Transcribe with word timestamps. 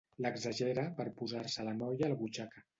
L'exagera 0.25 0.85
per 1.01 1.07
posar-se 1.21 1.69
la 1.71 1.77
noia 1.85 2.09
a 2.09 2.13
la 2.15 2.21
butxaca. 2.27 2.69